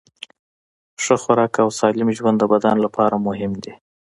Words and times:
ښه 1.03 1.15
خوراک 1.23 1.53
او 1.63 1.69
سالم 1.79 2.09
ژوند 2.17 2.37
د 2.39 2.43
بدن 2.53 2.77
لپاره 2.85 3.15
مهم 3.27 3.51
دي. 3.63 3.73